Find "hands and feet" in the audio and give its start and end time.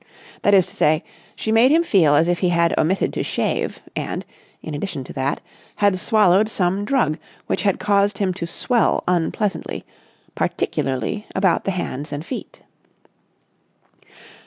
11.69-12.63